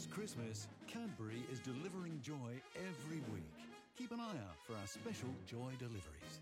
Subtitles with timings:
[0.00, 3.52] This Christmas, Cadbury is delivering joy every week.
[3.98, 6.40] Keep an eye out for our special joy deliveries.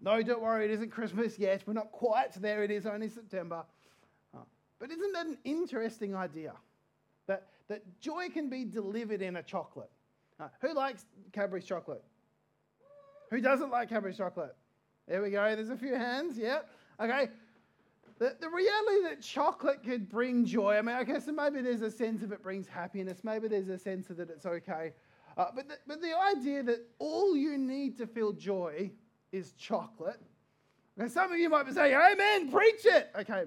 [0.00, 1.62] No, don't worry, it isn't Christmas yet.
[1.66, 2.64] We're not quite there.
[2.64, 3.66] It is only September.
[4.34, 4.38] Uh,
[4.78, 6.54] but isn't that an interesting idea?
[7.26, 9.90] That, that joy can be delivered in a chocolate.
[10.40, 12.02] Uh, who likes Cadbury's chocolate?
[13.32, 14.54] Who doesn't like Cadbury's chocolate?
[15.08, 15.56] There we go.
[15.56, 16.36] There's a few hands.
[16.36, 16.58] Yeah.
[17.00, 17.30] Okay.
[18.18, 21.90] The, the reality that chocolate could bring joy, I mean, okay, so maybe there's a
[21.90, 23.20] sense of it brings happiness.
[23.24, 24.92] Maybe there's a sense of that it's okay.
[25.38, 28.90] Uh, but, the, but the idea that all you need to feel joy
[29.32, 30.20] is chocolate.
[30.98, 33.10] Now, some of you might be saying, Amen, preach it.
[33.18, 33.44] Okay,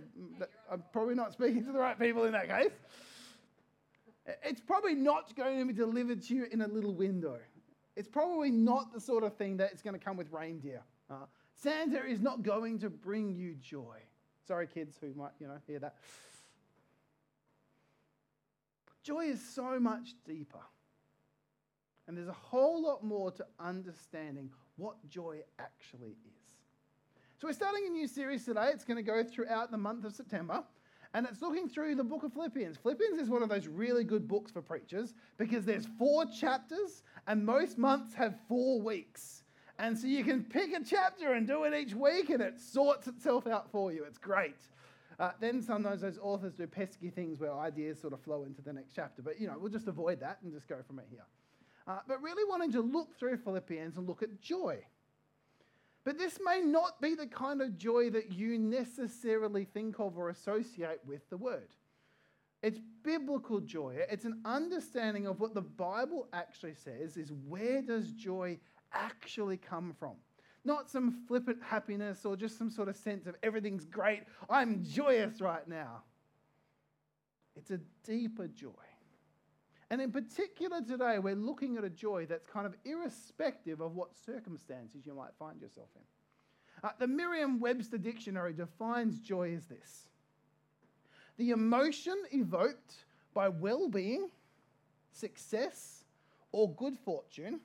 [0.72, 2.72] I'm probably not speaking to the right people in that case.
[4.44, 7.38] It's probably not going to be delivered to you in a little window.
[7.95, 10.81] It's probably not the sort of thing that is going to come with reindeer.
[11.09, 13.97] Uh, Santa is not going to bring you joy.
[14.47, 15.95] Sorry, kids who might, you know, hear that.
[19.03, 20.59] Joy is so much deeper.
[22.07, 26.53] And there's a whole lot more to understanding what joy actually is.
[27.39, 28.69] So, we're starting a new series today.
[28.73, 30.63] It's going to go throughout the month of September.
[31.16, 32.75] And it's looking through the book of Philippians.
[32.75, 37.45] Philippians is one of those really good books for preachers because there's four chapters, and
[37.45, 39.44] most months have four weeks.
[39.78, 43.08] And so you can pick a chapter and do it each week, and it sorts
[43.08, 44.06] itself out for you.
[44.06, 44.56] It's great.
[45.20, 48.73] Uh, then sometimes those authors do pesky things where ideas sort of flow into the
[48.73, 49.22] next chapter.
[49.22, 51.26] But, you know, we'll just avoid that and just go from it here.
[51.88, 54.80] Uh, but really wanting to look through Philippians and look at joy.
[56.03, 60.30] But this may not be the kind of joy that you necessarily think of or
[60.30, 61.70] associate with the word.
[62.66, 64.00] It's biblical joy.
[64.09, 68.58] It's an understanding of what the Bible actually says is where does joy
[68.92, 70.16] actually come from?
[70.64, 74.24] Not some flippant happiness or just some sort of sense of everything's great.
[74.50, 76.02] I'm joyous right now.
[77.56, 78.72] It's a deeper joy.
[79.92, 84.16] And in particular, today, we're looking at a joy that's kind of irrespective of what
[84.16, 86.02] circumstances you might find yourself in.
[86.84, 90.08] Uh, the Merriam Webster Dictionary defines joy as this
[91.38, 94.29] the emotion evoked by well being,
[95.12, 96.03] success,
[96.51, 97.59] or good fortune,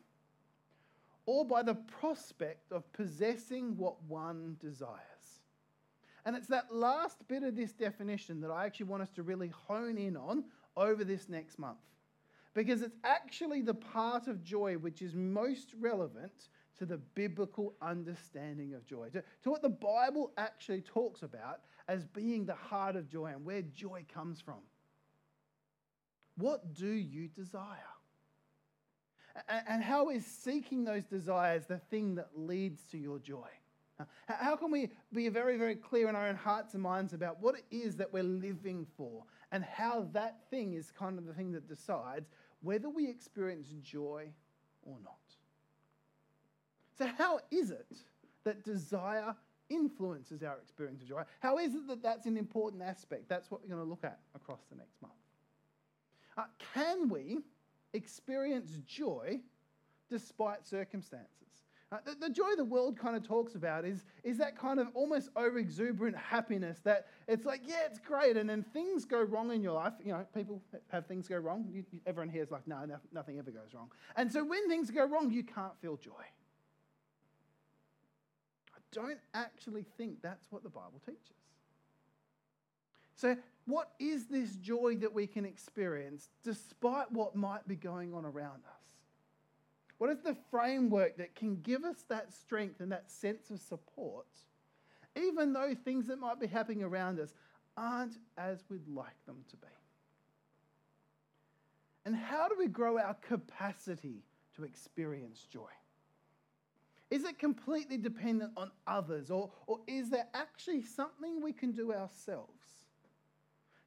[1.26, 4.98] or by the prospect of possessing what one desires.
[6.24, 9.48] And it's that last bit of this definition that I actually want us to really
[9.48, 10.44] hone in on
[10.76, 11.78] over this next month
[12.54, 16.48] because it's actually the part of joy which is most relevant
[16.78, 22.04] to the biblical understanding of joy, to, to what the Bible actually talks about as
[22.04, 24.60] being the heart of joy and where joy comes from.
[26.36, 27.76] What do you desire?
[29.66, 33.48] And how is seeking those desires the thing that leads to your joy?
[34.28, 37.56] How can we be very, very clear in our own hearts and minds about what
[37.56, 41.50] it is that we're living for and how that thing is kind of the thing
[41.52, 42.30] that decides
[42.62, 44.28] whether we experience joy
[44.82, 45.18] or not.
[46.96, 47.96] So, how is it
[48.44, 49.34] that desire
[49.70, 51.22] influences our experience of joy?
[51.40, 53.28] How is it that that's an important aspect?
[53.28, 55.14] That's what we're going to look at across the next month.
[56.36, 56.44] Uh,
[56.74, 57.38] can we
[57.94, 59.40] experience joy
[60.08, 61.30] despite circumstances?
[61.92, 64.86] Uh, the, the, joy the world kind of talks about is, is that kind of
[64.94, 68.36] almost over exuberant happiness that it's like, yeah, it's great.
[68.36, 69.94] And then things go wrong in your life.
[70.04, 71.66] You know, people have things go wrong.
[71.72, 73.90] You, everyone here is like, no, no, nothing ever goes wrong.
[74.14, 76.12] And so when things go wrong, you can't feel joy.
[78.92, 81.36] Don't actually think that's what the Bible teaches.
[83.14, 83.36] So,
[83.66, 88.62] what is this joy that we can experience despite what might be going on around
[88.66, 88.80] us?
[89.98, 94.26] What is the framework that can give us that strength and that sense of support,
[95.14, 97.34] even though things that might be happening around us
[97.76, 99.68] aren't as we'd like them to be?
[102.06, 104.24] And how do we grow our capacity
[104.56, 105.68] to experience joy?
[107.10, 111.92] Is it completely dependent on others, or, or is there actually something we can do
[111.92, 112.86] ourselves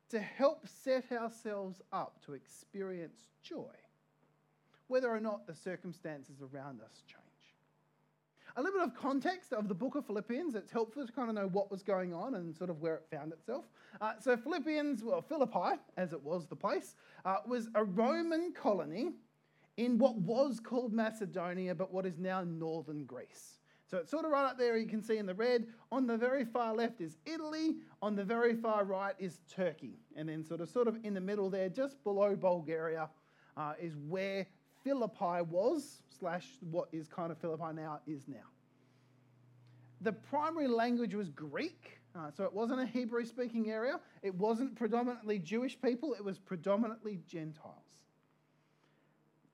[0.10, 3.74] to help set ourselves up to experience joy?
[4.88, 7.20] whether or not the circumstances around us change.
[8.56, 11.36] A little bit of context of the book of Philippians, it's helpful to kind of
[11.36, 13.66] know what was going on and sort of where it found itself.
[14.00, 16.94] Uh, so, Philippians, well, Philippi, as it was the place,
[17.26, 19.14] uh, was a Roman colony
[19.78, 23.60] in what was called Macedonia, but what is now northern Greece.
[23.90, 25.68] So it's sort of right up there, you can see in the red.
[25.92, 30.00] On the very far left is Italy, on the very far right is Turkey.
[30.16, 33.10] And then, sort of, sort of in the middle there, just below Bulgaria,
[33.56, 34.48] uh, is where
[34.84, 38.50] Philippi was, slash what is kind of Philippi now, is now.
[40.04, 42.00] the primary language was Greek.
[42.16, 44.00] Uh, so it wasn't a Hebrew speaking area.
[44.22, 48.03] It wasn't predominantly Jewish people, it was predominantly Gentiles.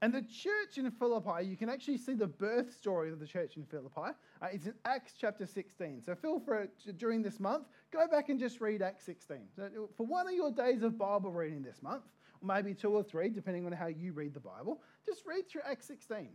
[0.02, 3.58] And the church in Philippi, you can actually see the birth story of the church
[3.58, 4.12] in Philippi.
[4.42, 6.02] Uh, it's in Acts chapter 16.
[6.02, 9.38] So feel free during this month, go back and just read Acts 16.
[9.56, 12.04] So for one of your days of Bible reading this month,
[12.42, 15.64] or maybe two or three, depending on how you read the Bible, just read through
[15.66, 16.30] Acts 16.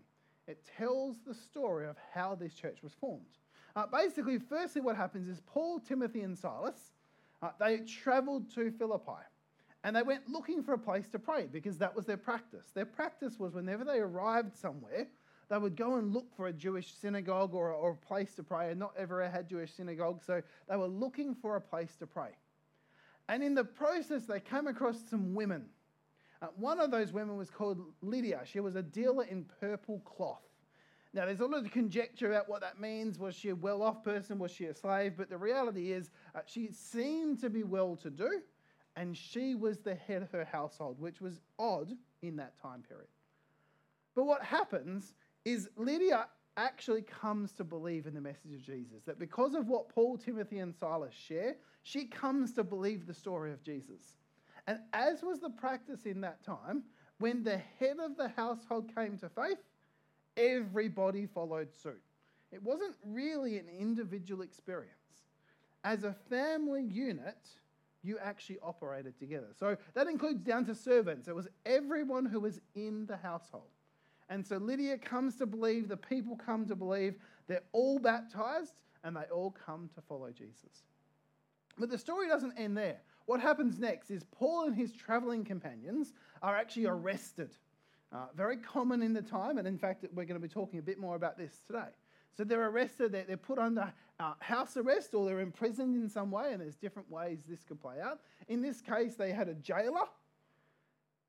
[0.46, 3.38] It tells the story of how this church was formed.
[3.74, 6.92] Uh, basically, firstly, what happens is Paul, Timothy, and Silas,
[7.42, 9.22] uh, they traveled to Philippi.
[9.84, 12.70] And they went looking for a place to pray because that was their practice.
[12.74, 15.06] Their practice was whenever they arrived somewhere,
[15.50, 18.70] they would go and look for a Jewish synagogue or, or a place to pray.
[18.70, 22.30] And not ever had Jewish synagogues, so they were looking for a place to pray.
[23.28, 25.66] And in the process, they came across some women.
[26.40, 28.40] Uh, one of those women was called Lydia.
[28.44, 30.42] She was a dealer in purple cloth.
[31.12, 33.18] Now, there's a lot of conjecture about what that means.
[33.18, 34.38] Was she a well off person?
[34.38, 35.12] Was she a slave?
[35.16, 38.40] But the reality is, uh, she seemed to be well to do
[38.96, 41.92] and she was the head of her household, which was odd
[42.22, 43.08] in that time period.
[44.14, 45.14] But what happens
[45.44, 46.26] is Lydia
[46.56, 50.58] actually comes to believe in the message of Jesus, that because of what Paul, Timothy,
[50.58, 54.16] and Silas share, she comes to believe the story of Jesus.
[54.66, 56.84] And as was the practice in that time,
[57.18, 59.58] when the head of the household came to faith,
[60.36, 62.00] everybody followed suit.
[62.52, 64.92] It wasn't really an individual experience.
[65.82, 67.48] As a family unit,
[68.04, 69.48] you actually operated together.
[69.58, 71.26] So that includes down to servants.
[71.26, 73.70] It was everyone who was in the household.
[74.28, 77.16] And so Lydia comes to believe, the people come to believe,
[77.46, 80.84] they're all baptized, and they all come to follow Jesus.
[81.78, 83.00] But the story doesn't end there.
[83.26, 86.12] What happens next is Paul and his traveling companions
[86.42, 87.50] are actually arrested.
[88.12, 90.82] Uh, very common in the time, and in fact, we're going to be talking a
[90.82, 91.88] bit more about this today.
[92.36, 96.30] So they're arrested, they're, they're put under uh, house arrest or they're imprisoned in some
[96.30, 98.20] way, and there's different ways this could play out.
[98.48, 100.06] In this case, they had a jailer,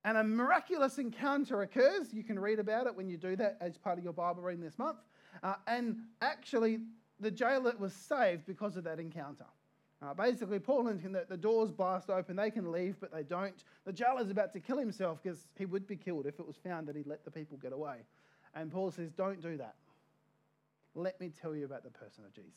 [0.04, 2.14] and a miraculous encounter occurs.
[2.14, 4.64] You can read about it when you do that as part of your Bible reading
[4.64, 4.98] this month.
[5.42, 6.80] Uh, and actually,
[7.20, 9.46] the jailer was saved because of that encounter.
[10.02, 13.64] Uh, basically, Paul and the, the doors blast open, they can leave, but they don't.
[13.86, 16.88] The jailer's about to kill himself because he would be killed if it was found
[16.88, 17.98] that he let the people get away.
[18.54, 19.76] And Paul says, Don't do that
[20.96, 22.52] let me tell you about the person of Jesus.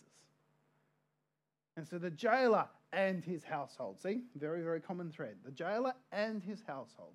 [1.76, 5.36] And so the jailer and his household, see, very, very common thread.
[5.44, 7.14] The jailer and his household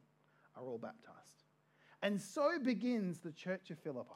[0.55, 1.43] are all baptized.
[2.01, 4.09] And so begins the church of Philippi.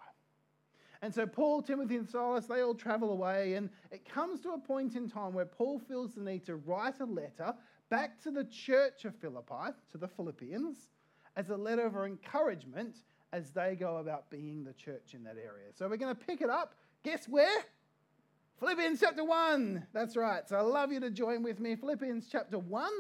[1.02, 4.58] And so Paul, Timothy, and Silas, they all travel away, and it comes to a
[4.58, 7.54] point in time where Paul feels the need to write a letter
[7.90, 10.90] back to the church of Philippi, to the Philippians,
[11.36, 12.98] as a letter of encouragement
[13.32, 15.68] as they go about being the church in that area.
[15.74, 17.64] So we're going to pick it up Guess where?
[18.60, 19.88] Philippians chapter 1.
[19.94, 20.48] That's right.
[20.48, 21.76] So I love you to join with me.
[21.76, 22.92] Philippians chapter 1.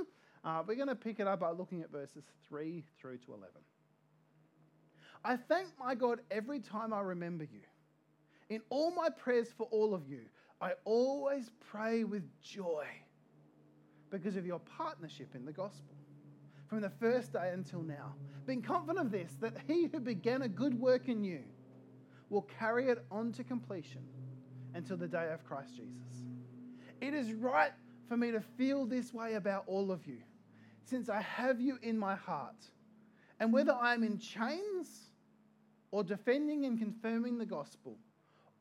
[0.44, 3.49] Uh, we're going to pick it up by looking at verses 3 through to 11.
[5.25, 7.61] I thank my God every time I remember you.
[8.49, 10.21] In all my prayers for all of you,
[10.62, 12.86] I always pray with joy
[14.10, 15.95] because of your partnership in the gospel
[16.67, 18.13] from the first day until now.
[18.45, 21.43] Being confident of this, that he who began a good work in you
[22.29, 24.01] will carry it on to completion
[24.74, 26.25] until the day of Christ Jesus.
[27.01, 27.72] It is right
[28.07, 30.19] for me to feel this way about all of you,
[30.86, 32.65] since I have you in my heart.
[33.39, 35.12] And whether I am in chains
[35.91, 37.98] or defending and confirming the gospel,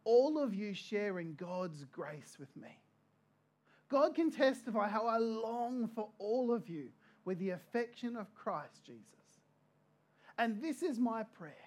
[0.04, 2.80] all of you share in God's grace with me.
[3.88, 6.88] God can testify how I long for all of you
[7.24, 9.04] with the affection of Christ Jesus.
[10.38, 11.65] And this is my prayer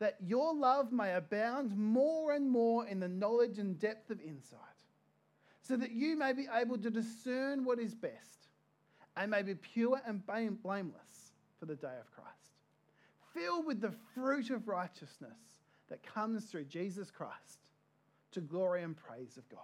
[0.00, 4.58] that your love may abound more and more in the knowledge and depth of insight,
[5.62, 8.48] so that you may be able to discern what is best
[9.16, 12.56] and may be pure and blameless for the day of Christ,
[13.34, 15.38] filled with the fruit of righteousness
[15.90, 17.60] that comes through Jesus Christ
[18.32, 19.60] to glory and praise of God.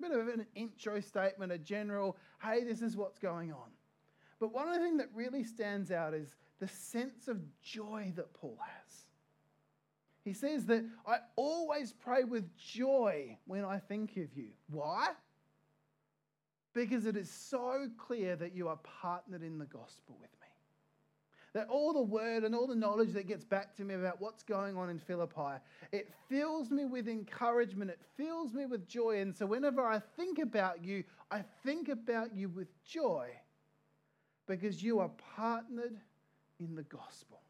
[0.00, 3.70] A bit of an intro statement, a general, hey, this is what's going on.
[4.40, 8.32] But one of the things that really stands out is the sense of joy that
[8.34, 9.07] Paul has.
[10.28, 14.50] He says that I always pray with joy when I think of you.
[14.70, 15.08] Why?
[16.74, 20.48] Because it is so clear that you are partnered in the gospel with me.
[21.54, 24.42] That all the word and all the knowledge that gets back to me about what's
[24.42, 29.22] going on in Philippi, it fills me with encouragement, it fills me with joy.
[29.22, 33.30] And so whenever I think about you, I think about you with joy
[34.46, 35.96] because you are partnered
[36.60, 37.40] in the gospel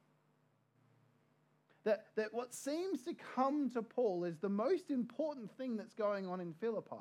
[1.89, 6.27] that, that what seems to come to Paul is the most important thing that's going
[6.27, 6.97] on in Philippi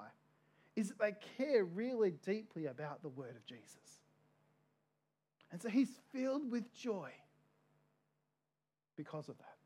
[0.78, 4.00] is that they care really deeply about the word of Jesus.
[5.52, 7.12] And so he's filled with joy
[8.96, 9.58] because of that.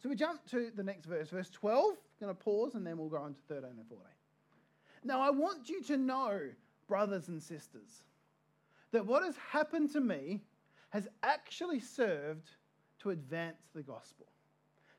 [0.00, 1.84] So we jump to the next verse, verse 12.
[1.90, 4.04] I'm going to pause and then we'll go on to 13 and 14.
[5.02, 6.38] Now, I want you to know,
[6.86, 8.04] brothers and sisters,
[8.92, 10.42] that what has happened to me
[10.90, 12.48] has actually served
[13.00, 14.26] to advance the gospel.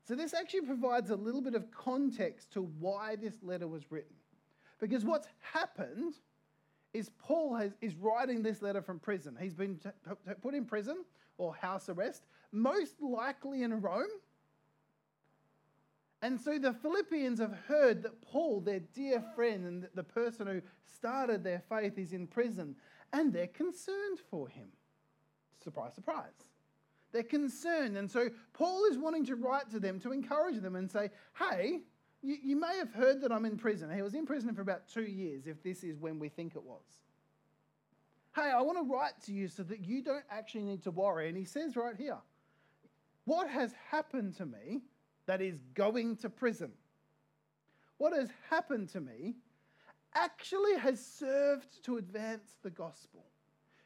[0.04, 4.16] So, this actually provides a little bit of context to why this letter was written.
[4.80, 6.14] Because what's happened
[6.92, 9.36] is Paul has, is writing this letter from prison.
[9.40, 11.04] He's been t- t- put in prison
[11.38, 14.08] or house arrest, most likely in Rome.
[16.22, 20.60] And so the Philippians have heard that Paul, their dear friend and the person who
[20.84, 22.76] started their faith, is in prison,
[23.12, 24.68] and they're concerned for him.
[25.62, 26.32] Surprise, surprise.
[27.12, 27.96] They're concerned.
[27.96, 31.80] And so Paul is wanting to write to them to encourage them and say, hey,
[32.22, 33.94] you, you may have heard that I'm in prison.
[33.94, 36.62] He was in prison for about two years, if this is when we think it
[36.62, 36.84] was.
[38.34, 41.28] Hey, I want to write to you so that you don't actually need to worry.
[41.28, 42.18] And he says right here,
[43.24, 44.82] what has happened to me
[45.26, 46.70] that is going to prison?
[47.98, 49.34] What has happened to me
[50.14, 53.24] actually has served to advance the gospel.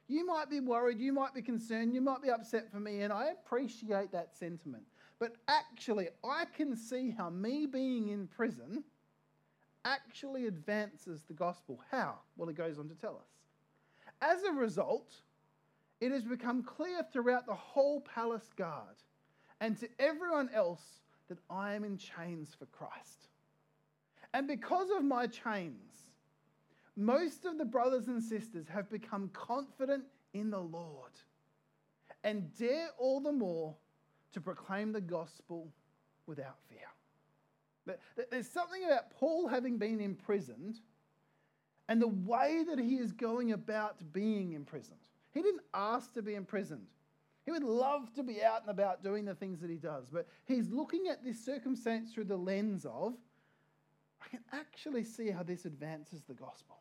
[0.06, 3.12] You might be worried, you might be concerned, you might be upset for me, and
[3.12, 4.84] I appreciate that sentiment.
[5.18, 8.84] But actually, I can see how me being in prison
[9.84, 11.80] actually advances the gospel.
[11.90, 12.18] How?
[12.36, 13.28] Well, it goes on to tell us.
[14.20, 15.14] As a result,
[16.00, 18.96] it has become clear throughout the whole palace guard
[19.60, 20.82] and to everyone else
[21.28, 23.28] that I am in chains for Christ.
[24.34, 26.03] And because of my chains,
[26.96, 31.12] most of the brothers and sisters have become confident in the Lord
[32.22, 33.74] and dare all the more
[34.32, 35.68] to proclaim the gospel
[36.26, 36.78] without fear.
[37.86, 40.80] But There's something about Paul having been imprisoned
[41.88, 45.00] and the way that he is going about being imprisoned.
[45.32, 46.86] He didn't ask to be imprisoned.
[47.44, 50.26] He would love to be out and about doing the things that he does, but
[50.46, 53.14] he's looking at this circumstance through the lens of
[54.34, 56.76] can actually see how this advances the gospel.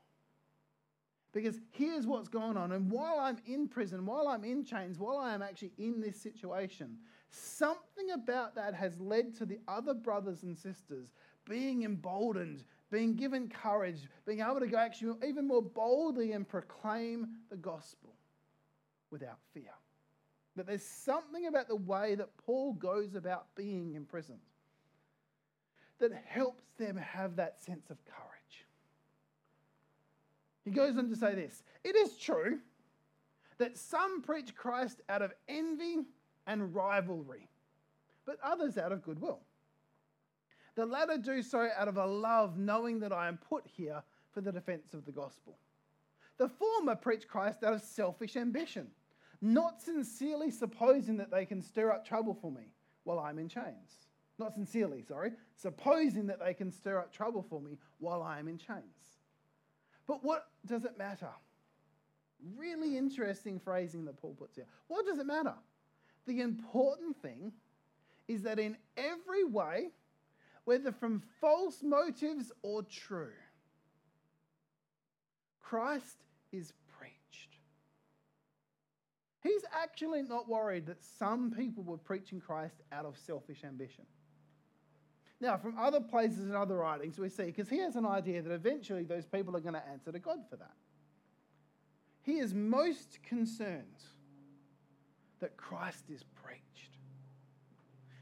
[1.34, 2.72] Because here's what's going on.
[2.72, 6.20] And while I'm in prison, while I'm in chains, while I am actually in this
[6.20, 6.98] situation,
[7.30, 11.10] something about that has led to the other brothers and sisters
[11.48, 17.28] being emboldened, being given courage, being able to go actually even more boldly and proclaim
[17.50, 18.16] the gospel
[19.10, 19.74] without fear.
[20.56, 24.40] That there's something about the way that Paul goes about being imprisoned
[26.00, 28.66] that helps them have that sense of courage.
[30.64, 32.60] He goes on to say this It is true
[33.58, 35.98] that some preach Christ out of envy
[36.48, 37.48] and rivalry,
[38.26, 39.40] but others out of goodwill.
[40.76, 44.42] The latter do so out of a love, knowing that I am put here for
[44.42, 45.58] the defense of the gospel.
[46.38, 48.88] The former preach Christ out of selfish ambition,
[49.42, 52.74] not sincerely supposing that they can stir up trouble for me
[53.04, 54.03] while I'm in chains.
[54.40, 58.48] Not sincerely, sorry, supposing that they can stir up trouble for me while I am
[58.48, 59.20] in chains.
[60.08, 61.30] But what does it matter?
[62.58, 64.66] Really interesting phrasing that Paul puts here.
[64.88, 65.54] What does it matter?
[66.26, 67.54] The important thing
[68.28, 69.92] is that in every way,
[70.66, 73.34] whether from false motives or true,
[75.62, 77.58] Christ is preached.
[79.42, 84.06] He's actually not worried that some people were preaching Christ out of selfish ambition.
[85.44, 88.54] Now, from other places and other writings, we see, because he has an idea that
[88.54, 90.72] eventually those people are going to answer to God for that.
[92.22, 93.84] He is most concerned
[95.42, 96.98] that Christ is preached.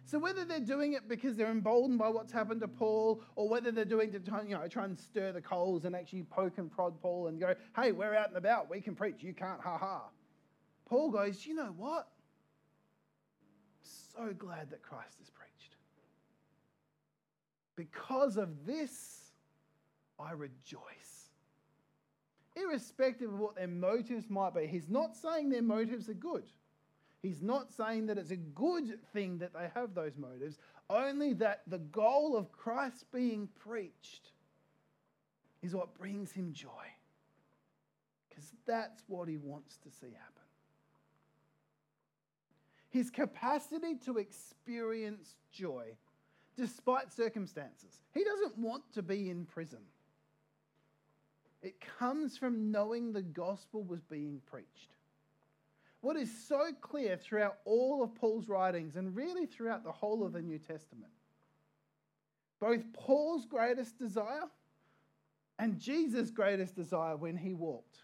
[0.05, 3.71] So whether they're doing it because they're emboldened by what's happened to Paul, or whether
[3.71, 6.71] they're doing it to you know, try and stir the coals and actually poke and
[6.71, 9.77] prod Paul and go, hey, we're out and about, we can preach, you can't, ha
[9.77, 10.05] ha.
[10.85, 12.07] Paul goes, you know what?
[13.83, 15.50] So glad that Christ is preached.
[17.81, 19.31] Because of this,
[20.19, 21.31] I rejoice.
[22.55, 26.43] Irrespective of what their motives might be, he's not saying their motives are good.
[27.23, 30.59] He's not saying that it's a good thing that they have those motives,
[30.91, 34.29] only that the goal of Christ being preached
[35.63, 36.85] is what brings him joy.
[38.29, 40.43] Because that's what he wants to see happen.
[42.89, 45.95] His capacity to experience joy
[46.57, 48.01] despite circumstances.
[48.13, 49.79] He doesn't want to be in prison.
[51.61, 54.95] It comes from knowing the gospel was being preached.
[56.01, 60.33] what is so clear throughout all of Paul's writings and really throughout the whole of
[60.33, 61.11] the New Testament.
[62.59, 64.49] Both Paul's greatest desire
[65.59, 67.99] and Jesus' greatest desire when he walked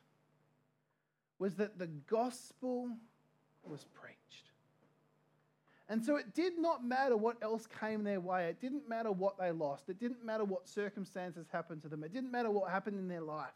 [1.40, 2.90] was that the gospel
[3.64, 4.17] was preached.
[5.90, 8.48] And so it did not matter what else came their way.
[8.50, 9.88] It didn't matter what they lost.
[9.88, 12.04] It didn't matter what circumstances happened to them.
[12.04, 13.48] It didn't matter what happened in their life.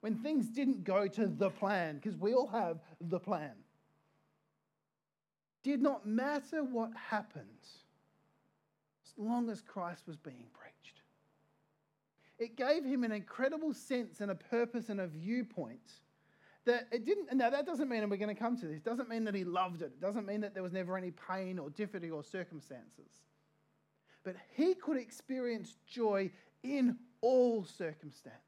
[0.00, 3.52] When things didn't go to the plan, because we all have the plan,
[5.62, 7.46] did not matter what happened
[9.06, 11.02] as long as Christ was being preached.
[12.38, 16.00] It gave him an incredible sense and a purpose and a viewpoint
[16.64, 19.08] that it didn't, now that doesn't mean, and we're going to come to this, doesn't
[19.08, 19.86] mean that he loved it.
[19.86, 23.10] It doesn't mean that there was never any pain or difficulty or circumstances.
[24.24, 26.30] But he could experience joy
[26.62, 28.42] in all circumstances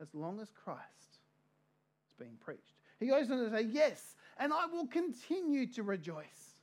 [0.00, 1.18] as long as Christ
[2.08, 2.74] is being preached.
[2.98, 6.56] He goes on to say, Yes, and I will continue to rejoice.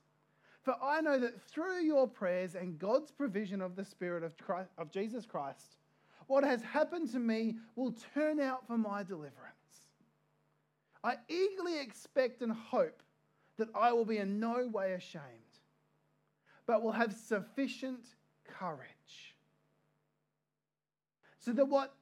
[0.62, 4.70] For I know that through your prayers and God's provision of the Spirit of, Christ,
[4.76, 5.76] of Jesus Christ,
[6.26, 9.54] what has happened to me will turn out for my deliverance.
[11.04, 13.02] I eagerly expect and hope
[13.56, 15.22] that I will be in no way ashamed,
[16.66, 18.06] but will have sufficient
[18.44, 19.34] courage.
[21.38, 21.94] So that what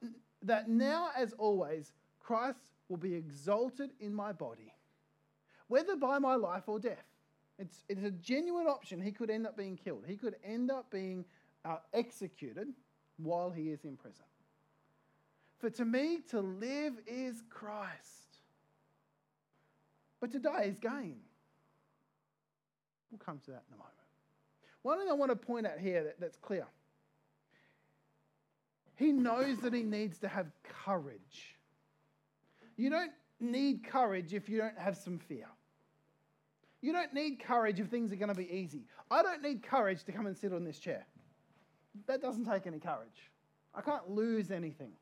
[0.43, 4.73] that now as always Christ will be exalted in my body,
[5.67, 7.05] whether by my life or death.
[7.59, 9.01] It's, it's a genuine option.
[9.01, 10.03] He could end up being killed.
[10.07, 11.25] He could end up being
[11.65, 12.67] uh, executed
[13.17, 14.25] while he is in prison.
[15.57, 18.26] For to me, to live is Christ
[20.19, 21.17] but to die is gain.
[23.11, 23.93] We'll come to that in a moment.
[24.81, 26.67] One thing I want to point out here that, that's clear
[28.97, 30.47] he knows that he needs to have
[30.83, 31.55] courage.
[32.77, 35.47] You don't need courage if you don't have some fear.
[36.81, 38.85] You don't need courage if things are going to be easy.
[39.11, 41.05] I don't need courage to come and sit on this chair.
[42.07, 43.31] That doesn't take any courage.
[43.75, 44.93] I can't lose anything.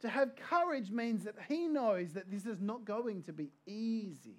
[0.00, 4.38] To have courage means that he knows that this is not going to be easy.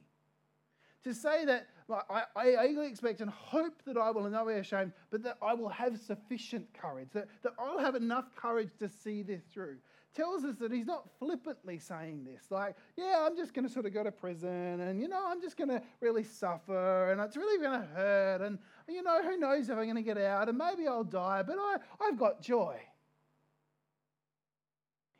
[1.04, 1.67] To say that
[2.10, 5.38] I, I eagerly expect and hope that I will in no way ashamed, but that
[5.41, 9.78] I will have sufficient courage, that, that I'll have enough courage to see this through,
[10.13, 13.86] tells us that he's not flippantly saying this, like, yeah, I'm just going to sort
[13.86, 17.38] of go to prison and, you know, I'm just going to really suffer and it's
[17.38, 20.50] really going to hurt and, you know, who knows if I'm going to get out
[20.50, 22.80] and maybe I'll die, but I, I've got joy.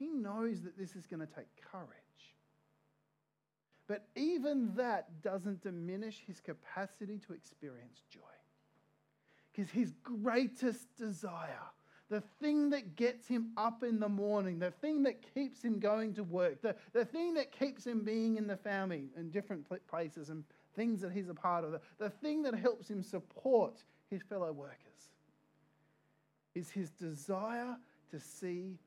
[0.02, 1.92] He knows that this is going to take courage.
[3.88, 8.20] But even that doesn't diminish his capacity to experience joy.
[9.52, 11.70] Because his greatest desire,
[12.10, 16.16] the thing that gets him up in the morning, the thing that keeps him going
[16.16, 20.30] to work, the, the thing that keeps him being in the family in different places
[20.30, 20.44] and
[20.76, 24.52] things that he's a part of, the, the thing that helps him support his fellow
[24.52, 25.12] workers,
[26.56, 27.78] is his desire
[28.10, 28.80] to see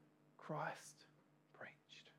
[0.46, 1.06] Christ
[1.58, 2.10] preached.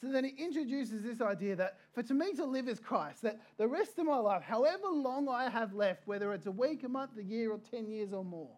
[0.00, 3.40] so then he introduces this idea that for to me to live is Christ, that
[3.56, 6.88] the rest of my life, however long I have left, whether it's a week, a
[6.88, 8.56] month, a year, or 10 years or more,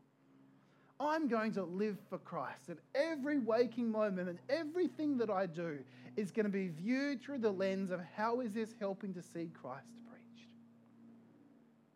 [0.98, 2.68] I'm going to live for Christ.
[2.68, 5.78] That every waking moment and everything that I do
[6.16, 9.50] is going to be viewed through the lens of how is this helping to see
[9.60, 10.50] Christ preached.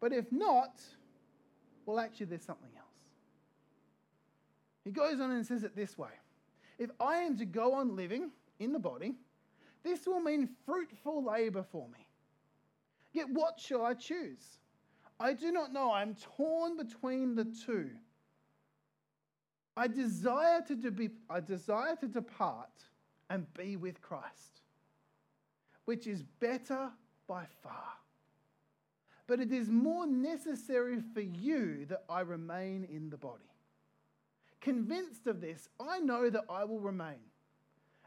[0.00, 0.82] But if not,
[1.84, 2.85] well, actually, there's something else.
[4.86, 6.12] He goes on and says it this way
[6.78, 9.16] If I am to go on living in the body,
[9.82, 12.06] this will mean fruitful labor for me.
[13.12, 14.58] Yet what shall I choose?
[15.18, 15.92] I do not know.
[15.92, 17.90] I'm torn between the two.
[19.76, 22.84] I desire to, be, I desire to depart
[23.28, 24.60] and be with Christ,
[25.84, 26.90] which is better
[27.26, 27.92] by far.
[29.26, 33.50] But it is more necessary for you that I remain in the body.
[34.66, 37.20] Convinced of this, I know that I will remain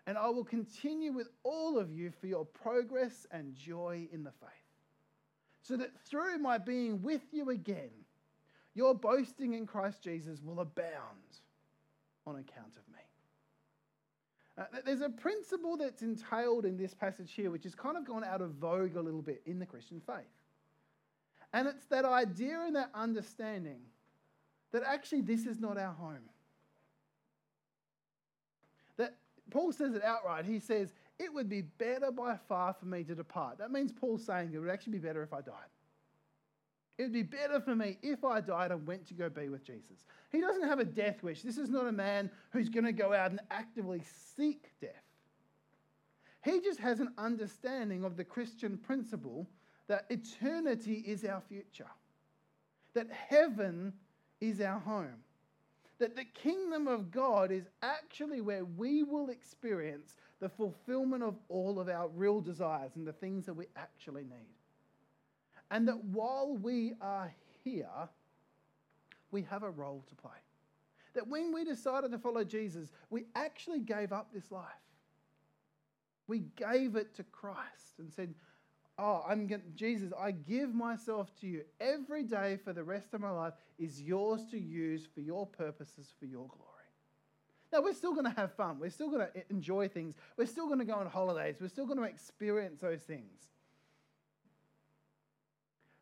[0.05, 4.33] and I will continue with all of you for your progress and joy in the
[4.41, 4.49] faith.
[5.61, 7.91] So that through my being with you again,
[8.75, 11.39] your boasting in Christ Jesus will abound
[12.27, 12.99] on account of me.
[14.57, 18.25] Uh, there's a principle that's entailed in this passage here, which has kind of gone
[18.25, 20.25] out of vogue a little bit in the Christian faith.
[21.53, 23.79] And it's that idea and that understanding
[24.73, 26.27] that actually this is not our home.
[29.49, 30.45] Paul says it outright.
[30.45, 33.57] He says, It would be better by far for me to depart.
[33.57, 35.69] That means Paul's saying it would actually be better if I died.
[36.97, 39.63] It would be better for me if I died and went to go be with
[39.63, 40.05] Jesus.
[40.31, 41.41] He doesn't have a death wish.
[41.41, 44.03] This is not a man who's going to go out and actively
[44.35, 44.91] seek death.
[46.43, 49.47] He just has an understanding of the Christian principle
[49.87, 51.89] that eternity is our future,
[52.93, 53.93] that heaven
[54.41, 55.23] is our home,
[55.99, 61.79] that the kingdom of God is actually where we will experience the fulfillment of all
[61.79, 64.55] of our real desires and the things that we actually need.
[65.71, 67.33] And that while we are
[67.63, 68.09] here,
[69.31, 70.31] we have a role to play.
[71.13, 74.65] That when we decided to follow Jesus, we actually gave up this life.
[76.27, 78.33] We gave it to Christ and said,
[79.01, 81.61] Oh, I'm going Jesus, I give myself to you.
[81.79, 86.11] Every day for the rest of my life is yours to use for your purposes,
[86.19, 86.65] for your glory.
[87.71, 88.77] Now, we're still going to have fun.
[88.79, 90.15] We're still going to enjoy things.
[90.37, 91.57] We're still going to go on holidays.
[91.61, 93.47] We're still going to experience those things.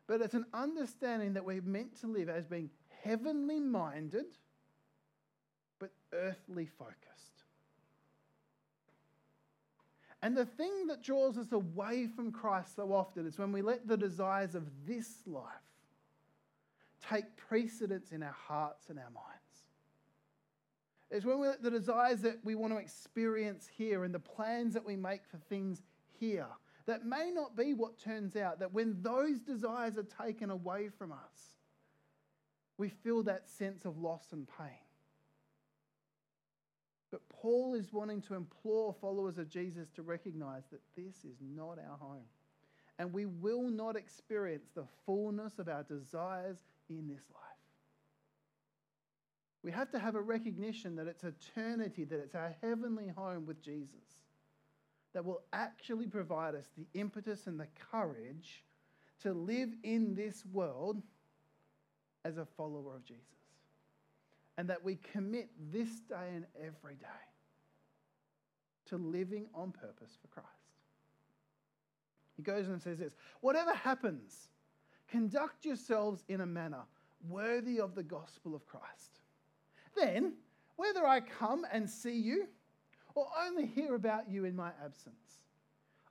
[0.08, 2.70] But it's an understanding that we're meant to live as being
[3.04, 4.24] heavenly minded,
[5.78, 7.37] but earthly focused.
[10.22, 13.86] And the thing that draws us away from Christ so often is when we let
[13.86, 15.44] the desires of this life
[17.08, 19.38] take precedence in our hearts and our minds.
[21.10, 24.74] It's when we let the desires that we want to experience here and the plans
[24.74, 25.82] that we make for things
[26.18, 26.48] here
[26.88, 31.12] that may not be what turns out, that when those desires are taken away from
[31.12, 31.52] us,
[32.78, 34.87] we feel that sense of loss and pain.
[37.10, 41.78] But Paul is wanting to implore followers of Jesus to recognize that this is not
[41.78, 42.26] our home.
[42.98, 46.58] And we will not experience the fullness of our desires
[46.90, 47.42] in this life.
[49.62, 53.62] We have to have a recognition that it's eternity, that it's our heavenly home with
[53.62, 54.18] Jesus,
[55.14, 58.64] that will actually provide us the impetus and the courage
[59.22, 61.02] to live in this world
[62.24, 63.37] as a follower of Jesus
[64.58, 67.06] and that we commit this day and every day
[68.86, 70.48] to living on purpose for Christ.
[72.36, 74.48] He goes and says this Whatever happens,
[75.08, 76.82] conduct yourselves in a manner
[77.28, 79.20] worthy of the gospel of Christ.
[79.96, 80.34] Then,
[80.76, 82.48] whether I come and see you
[83.14, 85.40] or only hear about you in my absence,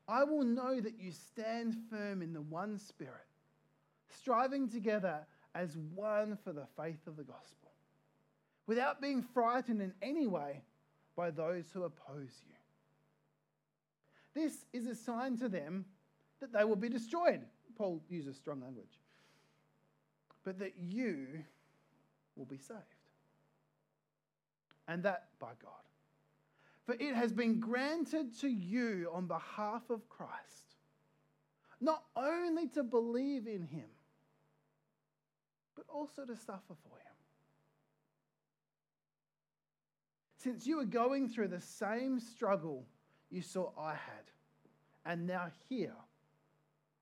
[0.07, 3.27] I will know that you stand firm in the one Spirit,
[4.09, 5.19] striving together
[5.53, 7.66] as one for the faith of the gospel
[8.67, 10.61] without being frightened in any way
[11.15, 12.53] by those who oppose you.
[14.35, 15.85] This is a sign to them
[16.41, 17.41] that they will be destroyed.
[17.75, 18.99] Paul uses strong language.
[20.43, 21.25] But that you
[22.35, 22.81] will be saved.
[24.87, 25.71] And that by God.
[26.85, 30.75] For it has been granted to you on behalf of Christ,
[31.81, 33.89] not only to believe in him,
[35.75, 37.16] but also to suffer for him
[40.47, 42.85] since you were going through the same struggle
[43.29, 44.31] you saw I had,
[45.05, 45.91] and now hear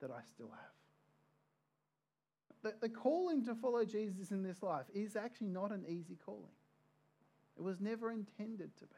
[0.00, 0.72] that I still have.
[2.80, 6.56] The, the calling to follow Jesus in this life is actually not an easy calling.
[7.56, 8.96] It was never intended to be.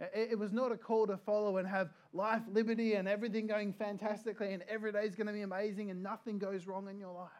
[0.00, 3.74] It, it was not a call to follow and have life, liberty, and everything going
[3.74, 7.12] fantastically, and every day is going to be amazing, and nothing goes wrong in your
[7.12, 7.30] life.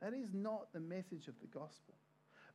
[0.00, 1.92] That is not the message of the gospel.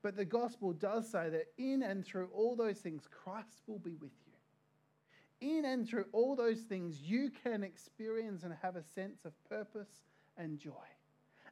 [0.04, 3.96] But the gospel does say that in and through all those things, Christ will be
[3.96, 5.50] with you.
[5.56, 10.04] In and through all those things, you can experience and have a sense of purpose
[10.38, 10.72] and joy.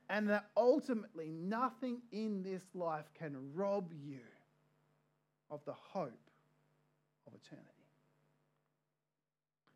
[0.09, 4.19] And that ultimately, nothing in this life can rob you
[5.49, 6.29] of the hope
[7.25, 7.67] of eternity.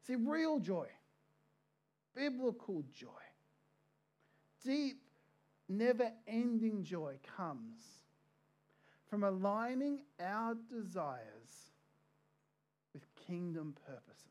[0.05, 0.87] See, real joy,
[2.13, 3.07] biblical joy,
[4.65, 5.01] deep,
[5.69, 7.81] never ending joy comes
[9.15, 11.71] from aligning our desires
[12.93, 14.25] with kingdom purposes.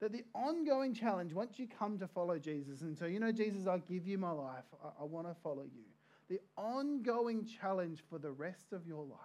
[0.00, 3.66] That the ongoing challenge, once you come to follow Jesus, and so, you know, Jesus,
[3.66, 5.84] I give you my life, I, I want to follow you.
[6.28, 9.18] The ongoing challenge for the rest of your life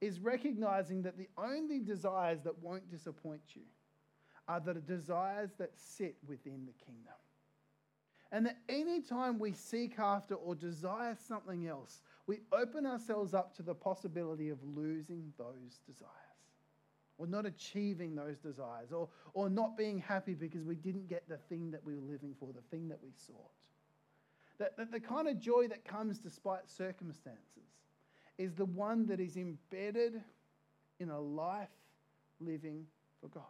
[0.00, 3.62] is recognizing that the only desires that won't disappoint you
[4.48, 7.14] are the desires that sit within the kingdom.
[8.30, 13.56] And that any time we seek after or desire something else, we open ourselves up
[13.56, 16.12] to the possibility of losing those desires
[17.18, 21.36] or not achieving those desires or, or not being happy because we didn't get the
[21.36, 23.50] thing that we were living for, the thing that we sought.
[24.58, 27.64] That, that the kind of joy that comes despite circumstances
[28.38, 30.22] is the one that is embedded
[31.00, 31.68] in a life
[32.40, 32.86] living
[33.20, 33.44] for God.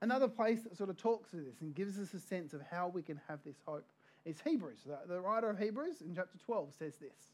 [0.00, 2.88] Another place that sort of talks to this and gives us a sense of how
[2.88, 3.86] we can have this hope
[4.24, 4.80] is Hebrews.
[4.86, 7.32] The, the writer of Hebrews in chapter 12 says this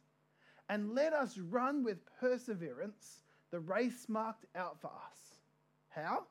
[0.68, 5.36] And let us run with perseverance the race marked out for us.
[5.90, 6.24] How?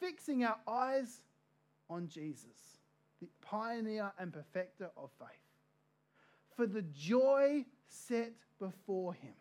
[0.00, 1.22] Fixing our eyes
[1.88, 2.78] on Jesus,
[3.20, 5.28] the pioneer and perfecter of faith.
[6.56, 9.34] For the joy set before him,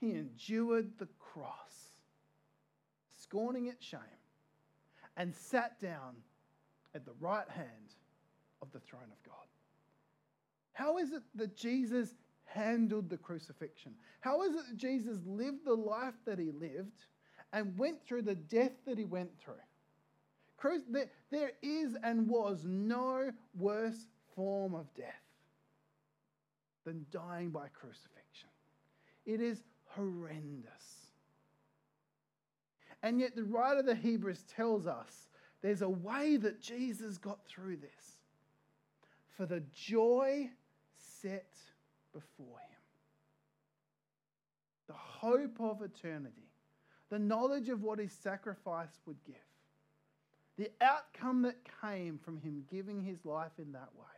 [0.00, 1.87] he endured the cross,
[3.28, 4.00] scorning its shame,
[5.16, 6.16] and sat down
[6.94, 7.94] at the right hand
[8.62, 9.34] of the throne of God.
[10.72, 12.14] How is it that Jesus
[12.46, 13.92] handled the crucifixion?
[14.20, 17.04] How is it that Jesus lived the life that he lived
[17.52, 19.54] and went through the death that he went through?
[21.30, 25.06] There is and was no worse form of death
[26.84, 28.48] than dying by crucifixion.
[29.26, 30.97] It is horrendous.
[33.02, 35.28] And yet, the writer of the Hebrews tells us
[35.62, 38.18] there's a way that Jesus got through this.
[39.36, 40.50] For the joy
[40.96, 41.54] set
[42.12, 42.82] before him,
[44.88, 46.50] the hope of eternity,
[47.10, 49.36] the knowledge of what his sacrifice would give,
[50.56, 54.17] the outcome that came from him giving his life in that way.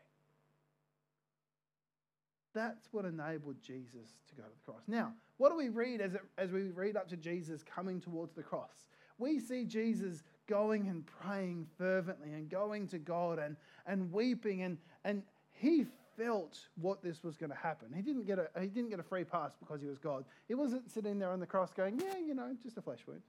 [2.54, 4.82] That's what enabled Jesus to go to the cross.
[4.88, 8.34] Now, what do we read as, it, as we read up to Jesus coming towards
[8.34, 8.86] the cross?
[9.18, 14.78] We see Jesus going and praying fervently and going to God and, and weeping, and,
[15.04, 15.86] and he
[16.16, 17.88] felt what this was going to happen.
[17.94, 20.24] He didn't, get a, he didn't get a free pass because he was God.
[20.48, 23.22] He wasn't sitting there on the cross going, Yeah, you know, just a flesh wound.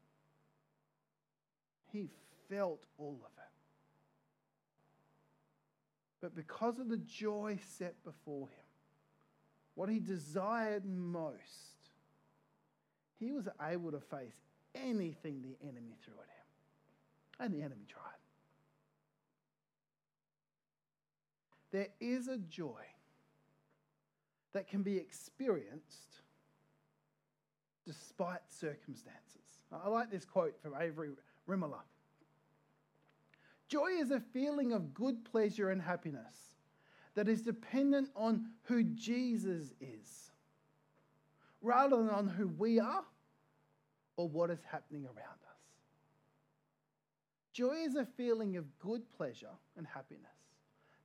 [1.92, 2.10] He
[2.50, 3.52] felt all of it.
[6.22, 8.71] But because of the joy set before him,
[9.76, 11.90] what he desired most,
[13.20, 14.36] he was able to face
[14.76, 17.46] anything the enemy threw at him.
[17.46, 18.04] And the enemy tried.
[21.72, 22.82] There is a joy
[24.54, 26.22] that can be experienced
[27.86, 29.42] despite circumstances.
[29.72, 31.12] I like this quote from Avery
[31.48, 31.70] Rimmer.
[33.70, 36.51] Joy is a feeling of good pleasure and happiness
[37.16, 40.32] that is dependent on who Jesus is,
[41.62, 43.04] rather than on who we are
[44.18, 45.60] or what is happening around us.
[47.54, 50.26] Joy is a feeling of good pleasure and happiness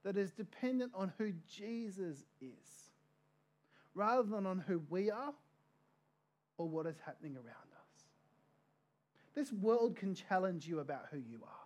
[0.04, 2.90] that is dependent on who Jesus is,
[3.94, 5.34] rather than on who we are
[6.58, 8.04] or what is happening around us.
[9.34, 11.65] This world can challenge you about who you are.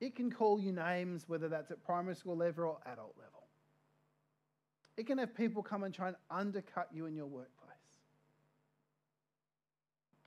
[0.00, 3.44] It can call you names, whether that's at primary school level or adult level.
[4.96, 7.52] It can have people come and try and undercut you in your workplace.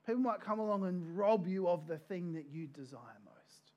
[0.05, 3.73] People might come along and rob you of the thing that you desire most.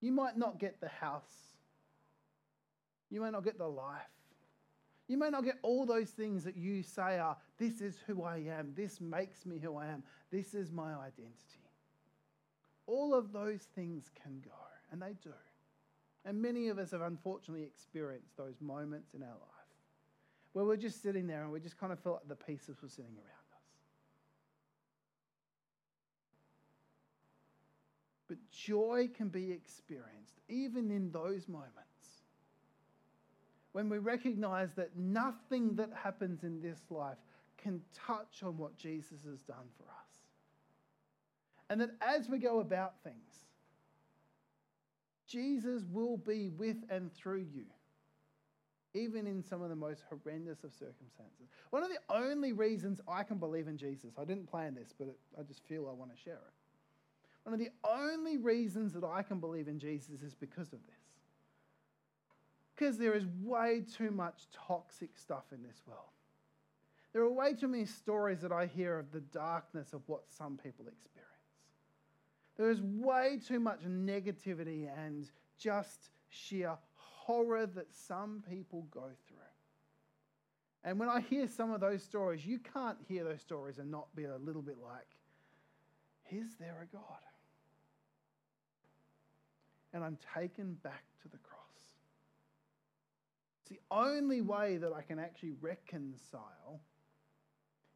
[0.00, 1.22] You might not get the house.
[3.10, 4.00] You may not get the life.
[5.08, 8.38] You may not get all those things that you say are, this is who I
[8.38, 11.65] am, this makes me who I am, this is my identity.
[12.86, 14.50] All of those things can go,
[14.90, 15.32] and they do.
[16.24, 19.56] And many of us have unfortunately experienced those moments in our life
[20.52, 22.88] where we're just sitting there and we just kind of feel like the pieces were
[22.88, 23.62] sitting around us.
[28.26, 31.74] But joy can be experienced even in those moments
[33.72, 37.18] when we recognize that nothing that happens in this life
[37.58, 40.05] can touch on what Jesus has done for us.
[41.68, 43.16] And that as we go about things,
[45.26, 47.64] Jesus will be with and through you,
[48.94, 51.48] even in some of the most horrendous of circumstances.
[51.70, 55.08] One of the only reasons I can believe in Jesus, I didn't plan this, but
[55.38, 56.54] I just feel I want to share it.
[57.42, 60.96] One of the only reasons that I can believe in Jesus is because of this.
[62.74, 66.10] Because there is way too much toxic stuff in this world.
[67.12, 70.58] There are way too many stories that I hear of the darkness of what some
[70.62, 71.35] people experience.
[72.56, 79.36] There is way too much negativity and just sheer horror that some people go through.
[80.84, 84.14] And when I hear some of those stories, you can't hear those stories and not
[84.14, 85.08] be a little bit like,
[86.30, 87.02] is there a God?
[89.92, 91.56] And I'm taken back to the cross.
[93.60, 96.80] It's the only way that I can actually reconcile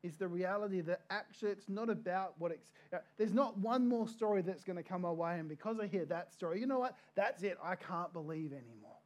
[0.02, 4.08] is the reality that actually it's not about what it's, uh, there's not one more
[4.08, 6.78] story that's going to come my way, and because I hear that story, you know
[6.78, 6.96] what?
[7.14, 7.58] That's it.
[7.62, 8.96] I can't believe anymore.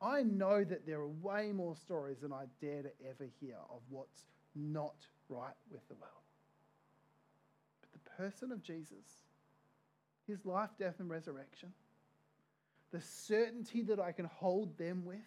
[0.00, 3.80] I know that there are way more stories than I dare to ever hear of
[3.88, 4.24] what's
[4.54, 4.94] not
[5.28, 6.12] right with the world.
[7.80, 9.24] But the person of Jesus,
[10.26, 11.72] his life, death, and resurrection,
[12.92, 15.18] the certainty that I can hold them with,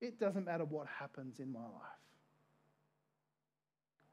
[0.00, 2.03] It doesn't matter what happens in my life.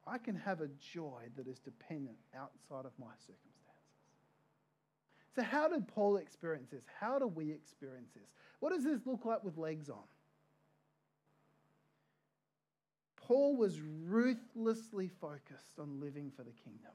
[0.06, 3.62] I can have a joy that is dependent outside of my circumstances.
[5.34, 6.84] So, how did Paul experience this?
[7.00, 8.28] How do we experience this?
[8.60, 10.04] What does this look like with legs on?
[13.16, 16.90] Paul was ruthlessly focused on living for the kingdom.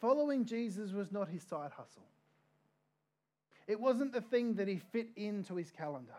[0.00, 2.04] Following Jesus was not his side hustle.
[3.66, 6.12] It wasn't the thing that he fit into his calendar.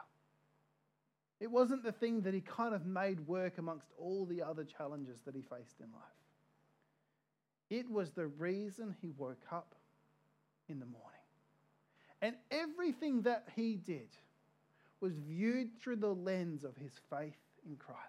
[1.46, 5.20] It wasn't the thing that he kind of made work amongst all the other challenges
[5.26, 6.02] that he faced in life.
[7.70, 9.76] It was the reason he woke up
[10.68, 11.04] in the morning.
[12.24, 14.08] And everything that he did
[15.02, 18.02] was viewed through the lens of his faith in Christ.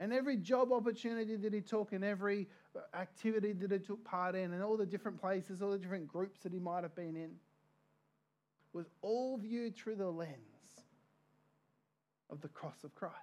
[0.00, 2.48] And every job opportunity that he took, and every
[2.94, 6.40] activity that he took part in, and all the different places, all the different groups
[6.44, 7.32] that he might have been in,
[8.72, 10.53] was all viewed through the lens
[12.30, 13.14] of the cross of Christ.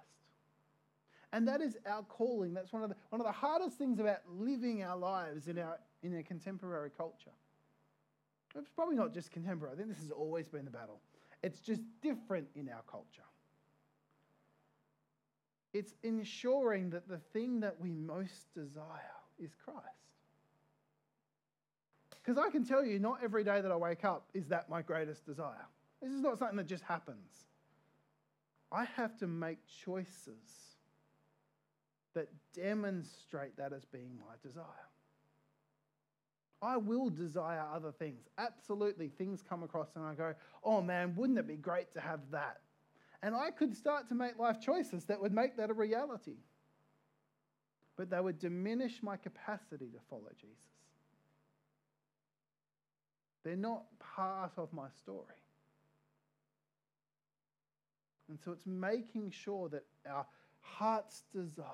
[1.32, 2.52] And that is our calling.
[2.52, 5.78] That's one of the, one of the hardest things about living our lives in our,
[6.02, 7.30] in a contemporary culture.
[8.54, 9.74] It's probably not just contemporary.
[9.74, 11.00] I think this has always been the battle.
[11.42, 13.22] It's just different in our culture.
[15.72, 19.00] It's ensuring that the thing that we most desire
[19.38, 19.80] is Christ.
[22.22, 24.82] Because I can tell you, not every day that I wake up is that my
[24.82, 25.66] greatest desire.
[26.02, 27.46] This is not something that just happens.
[28.72, 30.72] I have to make choices
[32.14, 34.64] that demonstrate that as being my desire.
[36.62, 38.28] I will desire other things.
[38.38, 42.20] Absolutely, things come across and I go, oh man, wouldn't it be great to have
[42.30, 42.60] that?
[43.22, 46.36] And I could start to make life choices that would make that a reality.
[47.96, 50.56] But they would diminish my capacity to follow Jesus.
[53.44, 55.41] They're not part of my story.
[58.32, 60.24] And so it's making sure that our
[60.62, 61.66] heart's desire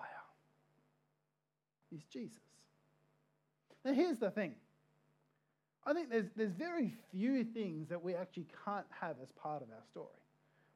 [1.95, 2.43] is Jesus.
[3.85, 4.57] Now, here's the thing
[5.87, 9.69] I think there's, there's very few things that we actually can't have as part of
[9.71, 10.09] our story.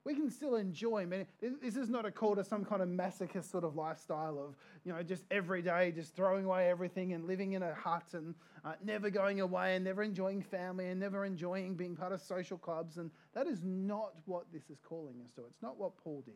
[0.05, 1.27] We can still enjoy many.
[1.41, 4.93] This is not a call to some kind of masochist sort of lifestyle of, you
[4.93, 8.35] know, just every day just throwing away everything and living in a hut and
[8.65, 12.59] uh, never going away and never enjoying family and never enjoying being part of social
[12.59, 12.97] clubs.
[12.99, 15.43] And that is not what this is calling us to.
[15.47, 16.35] It's not what Paul did.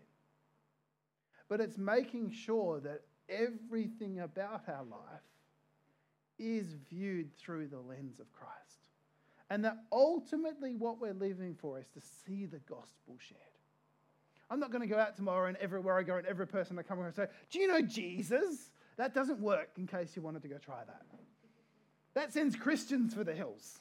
[1.48, 5.22] But it's making sure that everything about our life
[6.38, 8.52] is viewed through the lens of Christ.
[9.50, 13.40] And that ultimately what we're living for is to see the gospel shared.
[14.50, 16.82] I'm not going to go out tomorrow and everywhere I go and every person I
[16.82, 18.70] come across say, Do you know Jesus?
[18.96, 21.02] That doesn't work in case you wanted to go try that.
[22.14, 23.80] That sends Christians for the hills.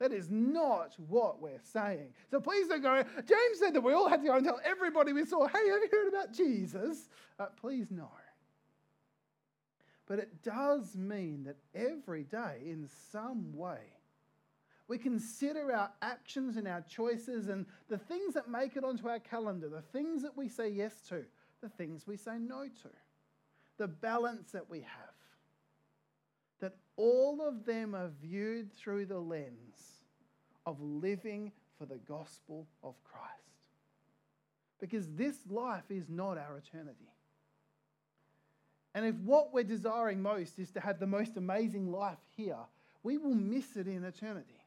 [0.00, 2.08] That is not what we're saying.
[2.30, 3.04] So please don't go.
[3.18, 5.80] James said that we all had to go and tell everybody we saw, hey, have
[5.82, 7.08] you heard about Jesus?
[7.38, 8.10] Uh, please, no.
[10.06, 13.78] But it does mean that every day, in some way,
[14.86, 19.18] we consider our actions and our choices and the things that make it onto our
[19.18, 21.24] calendar, the things that we say yes to,
[21.62, 22.90] the things we say no to,
[23.78, 24.88] the balance that we have.
[26.60, 30.02] That all of them are viewed through the lens
[30.66, 33.30] of living for the gospel of Christ.
[34.80, 37.10] Because this life is not our eternity.
[38.94, 42.58] And if what we're desiring most is to have the most amazing life here,
[43.02, 44.63] we will miss it in eternity.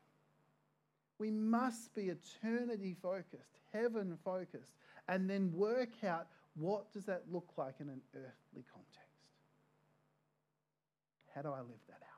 [1.20, 4.74] We must be eternity focused, heaven focused,
[5.08, 8.98] and then work out what does that look like in an earthly context.
[11.34, 12.18] How do I live that out?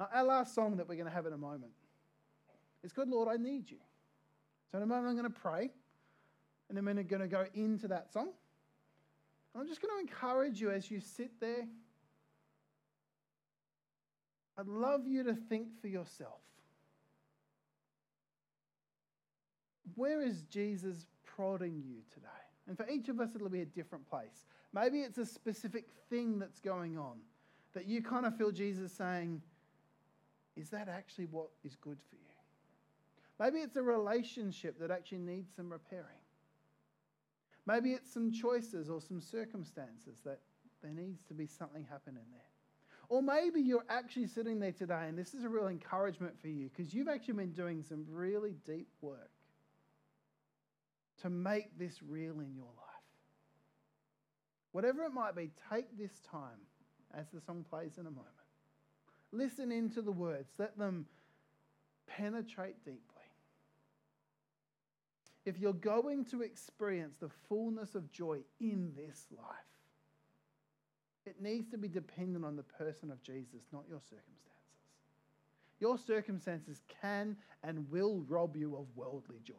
[0.00, 1.72] Now, our last song that we're going to have in a moment
[2.82, 3.78] is "Good Lord, I Need You.
[4.70, 5.70] So in a moment, I'm going to pray,
[6.68, 8.28] and then we're going to go into that song.
[9.54, 11.66] And I'm just going to encourage you as you sit there.
[14.58, 16.40] I'd love you to think for yourself.
[19.94, 22.26] Where is Jesus prodding you today?
[22.66, 24.46] And for each of us, it'll be a different place.
[24.72, 27.16] Maybe it's a specific thing that's going on
[27.74, 29.40] that you kind of feel Jesus saying,
[30.56, 32.22] Is that actually what is good for you?
[33.40, 36.04] Maybe it's a relationship that actually needs some repairing.
[37.66, 40.40] Maybe it's some choices or some circumstances that
[40.82, 42.40] there needs to be something happening there.
[43.10, 46.68] Or maybe you're actually sitting there today and this is a real encouragement for you
[46.68, 49.30] because you've actually been doing some really deep work
[51.22, 52.84] to make this real in your life.
[54.72, 56.60] Whatever it might be, take this time
[57.14, 58.28] as the song plays in a moment.
[59.32, 61.06] Listen into the words, let them
[62.06, 63.00] penetrate deeply.
[65.48, 69.46] if you're going to experience the fullness of joy in this life,
[71.24, 74.44] it needs to be dependent on the person of Jesus, not your circumstances.
[75.80, 79.54] Your circumstances can and will rob you of worldly joy.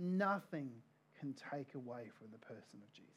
[0.00, 0.70] Nothing
[1.18, 3.12] can take away from the person of Jesus.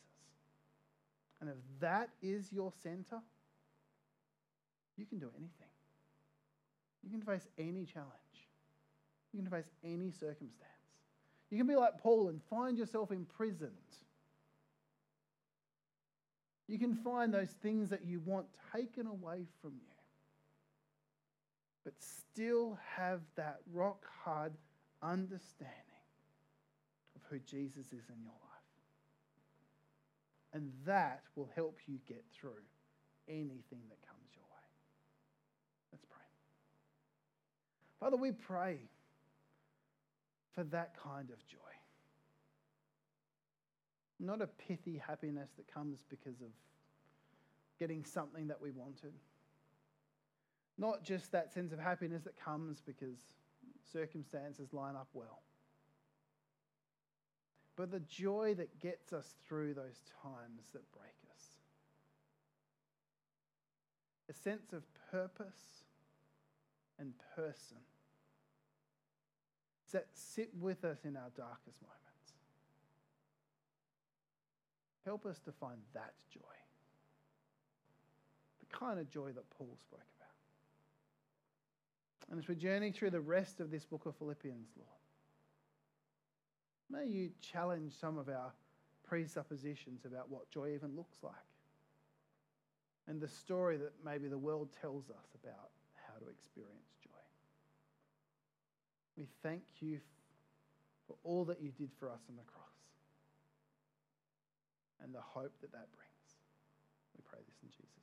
[1.39, 3.21] And if that is your center,
[4.97, 5.49] you can do anything.
[7.03, 8.11] You can face any challenge.
[9.33, 10.69] You can face any circumstance.
[11.49, 13.71] You can be like Paul and find yourself imprisoned.
[16.67, 19.93] You can find those things that you want taken away from you
[21.83, 24.53] but still have that rock hard
[25.01, 25.73] understanding
[27.29, 28.39] who Jesus is in your life.
[30.53, 32.61] And that will help you get through
[33.27, 34.67] anything that comes your way.
[35.91, 36.25] Let's pray.
[37.99, 38.77] Father, we pray
[40.53, 41.57] for that kind of joy.
[44.19, 46.51] Not a pithy happiness that comes because of
[47.79, 49.13] getting something that we wanted
[50.77, 53.17] not just that sense of happiness that comes because
[53.91, 55.41] circumstances line up well,
[57.75, 61.45] but the joy that gets us through those times that break us.
[64.29, 65.83] A sense of purpose
[66.99, 67.77] and person
[69.93, 72.33] that sit with us in our darkest moments.
[75.05, 76.39] Help us to find that joy,
[78.59, 80.29] the kind of joy that Paul spoke about.
[82.31, 85.02] And as we journey through the rest of this book of Philippians, Lord,
[86.93, 88.53] may you challenge some of our
[89.03, 91.33] presuppositions about what joy even looks like
[93.07, 95.71] and the story that maybe the world tells us about
[96.07, 97.09] how to experience joy.
[99.17, 99.99] We thank you
[101.07, 102.63] for all that you did for us on the cross
[105.03, 106.29] and the hope that that brings.
[107.17, 108.02] We pray this in Jesus'.